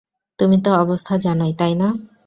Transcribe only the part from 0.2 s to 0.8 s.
তুমি তো